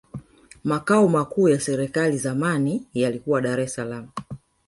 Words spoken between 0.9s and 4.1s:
makuu ya serikali zamani yalikuwa dar es salaam